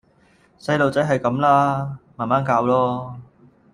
[0.57, 1.99] 細孥仔係咁啦！
[2.15, 3.19] 慢慢教囉